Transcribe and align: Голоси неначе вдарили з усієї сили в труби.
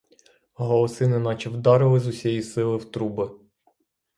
Голоси 0.55 1.07
неначе 1.07 1.49
вдарили 1.49 1.99
з 1.99 2.07
усієї 2.07 2.41
сили 2.43 2.77
в 2.77 2.91
труби. 2.91 3.31